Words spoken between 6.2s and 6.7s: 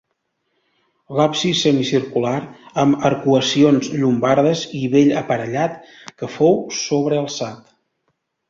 que fou